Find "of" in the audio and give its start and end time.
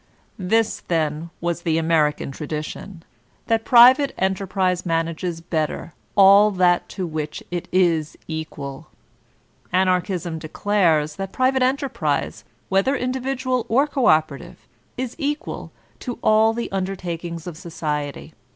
17.45-17.55